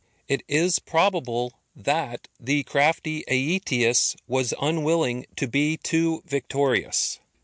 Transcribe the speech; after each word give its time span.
It 0.27 0.41
is 0.47 0.79
probable 0.79 1.59
that 1.75 2.27
the 2.39 2.63
crafty 2.63 3.23
Aetius 3.27 4.15
was 4.27 4.51
unwilling 4.59 5.27
to 5.35 5.47
be 5.47 5.77
too 5.77 6.23
victorious. 6.25 7.19